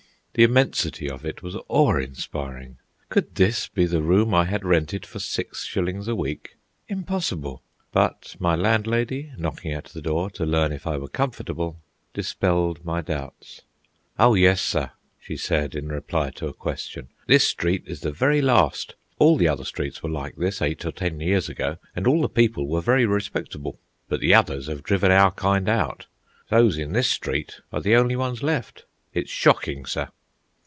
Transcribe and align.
The 0.33 0.43
immensity 0.45 1.09
of 1.09 1.25
it 1.25 1.43
was 1.43 1.57
awe 1.67 1.97
inspiring. 1.97 2.77
Could 3.09 3.35
this 3.35 3.67
be 3.67 3.85
the 3.85 4.01
room 4.01 4.33
I 4.33 4.45
had 4.45 4.63
rented 4.63 5.05
for 5.05 5.19
six 5.19 5.65
shillings 5.65 6.07
a 6.07 6.15
week? 6.15 6.55
Impossible! 6.87 7.61
But 7.91 8.37
my 8.39 8.55
landlady, 8.55 9.33
knocking 9.37 9.73
at 9.73 9.85
the 9.87 10.01
door 10.01 10.29
to 10.29 10.45
learn 10.45 10.71
if 10.71 10.87
I 10.87 10.95
were 10.95 11.09
comfortable, 11.09 11.81
dispelled 12.13 12.85
my 12.85 13.01
doubts. 13.01 13.63
"Oh 14.17 14.35
yes, 14.35 14.61
sir," 14.61 14.91
she 15.19 15.35
said, 15.35 15.75
in 15.75 15.89
reply 15.89 16.29
to 16.35 16.47
a 16.47 16.53
question. 16.53 17.09
"This 17.27 17.45
street 17.45 17.83
is 17.85 17.99
the 17.99 18.13
very 18.13 18.41
last. 18.41 18.95
All 19.19 19.35
the 19.35 19.49
other 19.49 19.65
streets 19.65 20.01
were 20.01 20.09
like 20.09 20.37
this 20.37 20.61
eight 20.61 20.85
or 20.85 20.93
ten 20.93 21.19
years 21.19 21.49
ago, 21.49 21.75
and 21.93 22.07
all 22.07 22.21
the 22.21 22.29
people 22.29 22.69
were 22.69 22.79
very 22.79 23.05
respectable. 23.05 23.81
But 24.07 24.21
the 24.21 24.33
others 24.33 24.67
have 24.67 24.81
driven 24.81 25.11
our 25.11 25.31
kind 25.31 25.67
out. 25.67 26.05
Those 26.47 26.77
in 26.77 26.93
this 26.93 27.09
street 27.09 27.59
are 27.73 27.81
the 27.81 27.97
only 27.97 28.15
ones 28.15 28.41
left. 28.41 28.85
It's 29.13 29.29
shocking, 29.29 29.85
sir!" 29.85 30.07